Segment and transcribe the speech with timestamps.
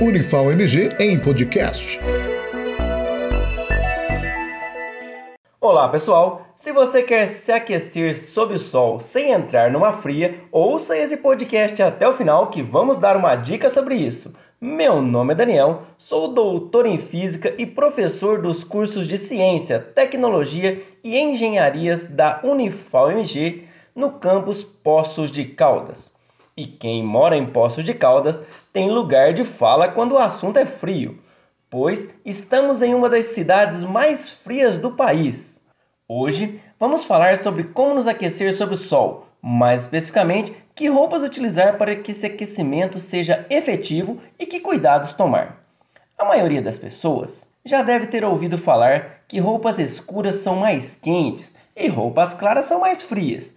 [0.00, 1.98] Unifal MG em podcast.
[5.60, 10.96] Olá pessoal, se você quer se aquecer sob o sol sem entrar numa fria, ouça
[10.96, 14.32] esse podcast até o final que vamos dar uma dica sobre isso.
[14.60, 20.80] Meu nome é Daniel, sou doutor em física e professor dos cursos de ciência, tecnologia
[21.02, 23.64] e engenharias da Unifal MG
[23.96, 26.16] no campus Poços de Caldas.
[26.58, 28.40] E quem mora em Poços de Caldas
[28.72, 31.22] tem lugar de fala quando o assunto é frio,
[31.70, 35.62] pois estamos em uma das cidades mais frias do país.
[36.08, 41.78] Hoje vamos falar sobre como nos aquecer sob o sol, mais especificamente, que roupas utilizar
[41.78, 45.64] para que esse aquecimento seja efetivo e que cuidados tomar.
[46.18, 51.54] A maioria das pessoas já deve ter ouvido falar que roupas escuras são mais quentes
[51.76, 53.54] e roupas claras são mais frias.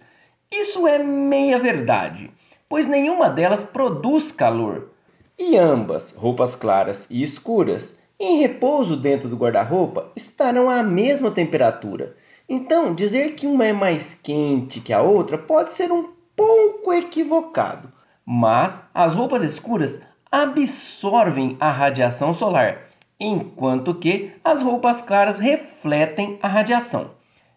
[0.52, 2.30] Isso é meia verdade
[2.72, 4.92] pois nenhuma delas produz calor.
[5.38, 12.16] E ambas, roupas claras e escuras, em repouso dentro do guarda-roupa, estarão à mesma temperatura.
[12.48, 17.92] Então, dizer que uma é mais quente que a outra pode ser um pouco equivocado.
[18.24, 20.00] Mas as roupas escuras
[20.30, 22.88] absorvem a radiação solar,
[23.20, 27.10] enquanto que as roupas claras refletem a radiação.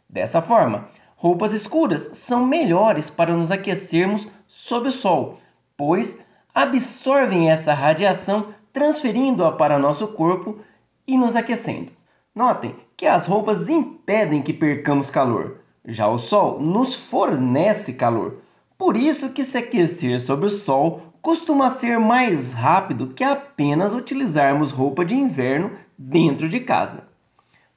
[0.10, 5.40] Dessa forma, roupas escuras são melhores para nos aquecermos sob o sol,
[5.76, 6.20] pois
[6.54, 10.60] absorvem essa radiação, transferindo-a para nosso corpo
[11.08, 11.92] e nos aquecendo.
[12.34, 18.42] Notem que as roupas impedem que percamos calor, já o sol nos fornece calor.
[18.78, 24.72] Por isso que se aquecer sob o sol costuma ser mais rápido que apenas utilizarmos
[24.72, 27.04] roupa de inverno dentro de casa.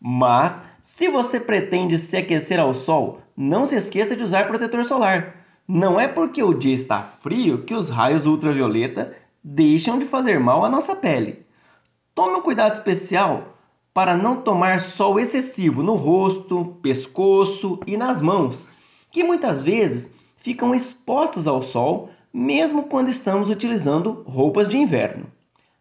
[0.00, 5.36] Mas se você pretende se aquecer ao sol, não se esqueça de usar protetor solar.
[5.69, 10.64] Não é porque o dia está frio que os raios ultravioleta deixam de fazer mal
[10.64, 11.44] à nossa pele.
[12.14, 13.59] Tome um cuidado especial
[13.92, 18.66] para não tomar sol excessivo no rosto, pescoço e nas mãos,
[19.10, 25.26] que muitas vezes ficam expostos ao sol mesmo quando estamos utilizando roupas de inverno.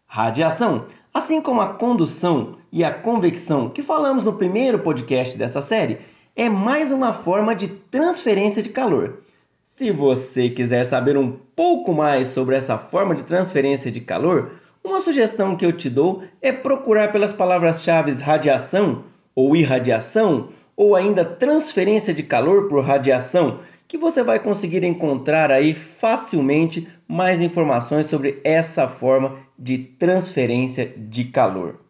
[0.06, 5.98] Radiação, assim como a condução e a convecção que falamos no primeiro podcast dessa série,
[6.36, 9.18] é mais uma forma de transferência de calor.
[9.62, 14.52] Se você quiser saber um pouco mais sobre essa forma de transferência de calor,
[14.82, 19.04] uma sugestão que eu te dou é procurar pelas palavras-chave radiação
[19.34, 25.72] ou irradiação ou ainda transferência de calor por radiação, que você vai conseguir encontrar aí
[25.72, 31.80] facilmente mais informações sobre essa forma de transferência de calor.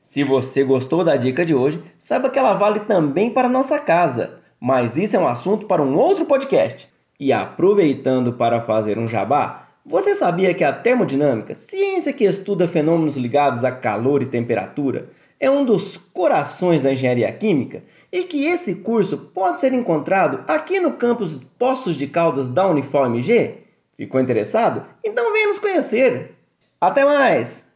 [0.00, 4.38] Se você gostou da dica de hoje, saiba que ela vale também para nossa casa,
[4.60, 6.88] mas isso é um assunto para um outro podcast.
[7.18, 13.16] E aproveitando para fazer um jabá, você sabia que a termodinâmica, ciência que estuda fenômenos
[13.16, 18.76] ligados a calor e temperatura, é um dos corações da engenharia química e que esse
[18.76, 23.58] curso pode ser encontrado aqui no campus Poços de Caldas da Unifal MG?
[23.96, 24.84] Ficou interessado?
[25.04, 26.32] Então venha nos conhecer!
[26.80, 27.66] Até mais!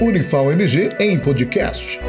[0.00, 2.00] Unifal MG em podcast.